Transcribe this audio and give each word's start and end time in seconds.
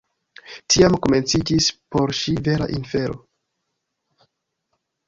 Tiam 0.75 0.97
komenciĝis 1.07 1.67
por 1.97 2.15
ŝi 2.21 2.35
vera 2.49 2.69
infero. 2.81 3.21